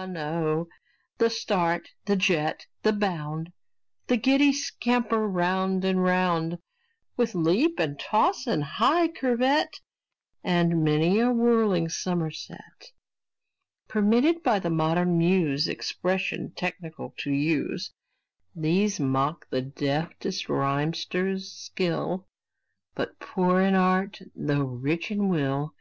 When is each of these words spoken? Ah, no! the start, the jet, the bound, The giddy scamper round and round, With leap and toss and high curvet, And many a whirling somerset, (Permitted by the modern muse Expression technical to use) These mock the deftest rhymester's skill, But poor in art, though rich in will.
Ah, 0.00 0.06
no! 0.06 0.66
the 1.18 1.28
start, 1.28 1.90
the 2.06 2.16
jet, 2.16 2.64
the 2.84 2.92
bound, 2.94 3.52
The 4.06 4.16
giddy 4.16 4.50
scamper 4.50 5.28
round 5.28 5.84
and 5.84 6.02
round, 6.02 6.58
With 7.18 7.34
leap 7.34 7.78
and 7.78 7.98
toss 8.00 8.46
and 8.46 8.64
high 8.64 9.08
curvet, 9.08 9.82
And 10.42 10.82
many 10.82 11.20
a 11.20 11.30
whirling 11.30 11.90
somerset, 11.90 12.92
(Permitted 13.88 14.42
by 14.42 14.58
the 14.58 14.70
modern 14.70 15.18
muse 15.18 15.68
Expression 15.68 16.52
technical 16.52 17.12
to 17.18 17.30
use) 17.30 17.92
These 18.56 19.00
mock 19.00 19.50
the 19.50 19.60
deftest 19.60 20.48
rhymester's 20.48 21.52
skill, 21.52 22.26
But 22.94 23.18
poor 23.20 23.60
in 23.60 23.74
art, 23.74 24.20
though 24.34 24.64
rich 24.64 25.10
in 25.10 25.28
will. 25.28 25.74